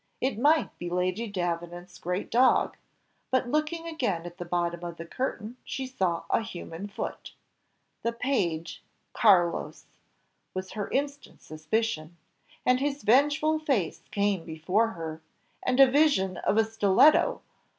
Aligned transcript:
It 0.19 0.39
might 0.39 0.75
be 0.79 0.89
Lady 0.89 1.27
Davenant's 1.27 1.99
great 1.99 2.31
dog; 2.31 2.75
but 3.29 3.49
looking 3.51 3.85
again 3.87 4.23
at 4.25 4.39
the 4.39 4.45
bottom 4.45 4.83
of 4.83 4.97
the 4.97 5.05
curtain 5.05 5.57
she 5.63 5.85
saw 5.85 6.23
a 6.31 6.41
human 6.41 6.87
foot. 6.87 7.33
The 8.01 8.11
page, 8.11 8.81
Carlos! 9.13 9.85
was 10.55 10.71
her 10.71 10.89
instant 10.89 11.43
suspicion, 11.43 12.17
and 12.65 12.79
his 12.79 13.03
vengeful 13.03 13.59
face 13.59 14.01
came 14.09 14.43
before 14.43 14.87
her, 14.87 15.21
and 15.61 15.79
a 15.79 15.85
vision 15.85 16.37
of 16.37 16.57
a 16.57 16.65
stiletto! 16.65 17.43